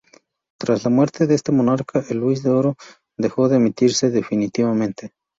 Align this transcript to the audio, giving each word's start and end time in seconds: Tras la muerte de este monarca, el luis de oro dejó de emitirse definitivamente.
Tras 0.57 0.83
la 0.83 0.89
muerte 0.89 1.27
de 1.27 1.35
este 1.35 1.51
monarca, 1.51 2.03
el 2.09 2.17
luis 2.17 2.41
de 2.41 2.49
oro 2.49 2.75
dejó 3.19 3.49
de 3.49 3.57
emitirse 3.57 4.09
definitivamente. 4.09 5.13